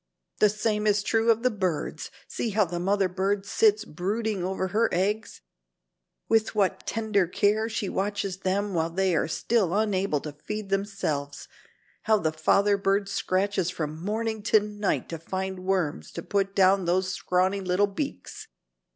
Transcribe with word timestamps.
The 0.39 0.49
same 0.49 0.87
is 0.87 1.03
true 1.03 1.29
of 1.29 1.43
the 1.43 1.51
birds. 1.51 2.09
See 2.27 2.49
how 2.49 2.65
the 2.65 2.79
mother 2.79 3.07
bird 3.07 3.45
sits 3.45 3.85
brooding 3.85 4.43
over 4.43 4.69
her 4.69 4.89
eggs. 4.91 5.41
With 6.27 6.55
what 6.55 6.87
tender 6.87 7.27
care 7.27 7.69
she 7.69 7.87
watches 7.87 8.37
them 8.37 8.73
while 8.73 8.89
they 8.89 9.15
are 9.15 9.27
still 9.27 9.75
unable 9.75 10.19
to 10.21 10.31
feed 10.31 10.69
themselves. 10.69 11.47
How 12.01 12.17
the 12.17 12.31
father 12.33 12.77
bird 12.77 13.09
scratches 13.09 13.69
from 13.69 14.03
morning 14.03 14.41
to 14.41 14.59
night 14.59 15.07
to 15.09 15.19
find 15.19 15.59
worms 15.59 16.09
to 16.13 16.23
put 16.23 16.55
down 16.55 16.85
those 16.85 17.13
scrawny 17.13 17.61
little 17.61 17.85
beaks. 17.85 18.47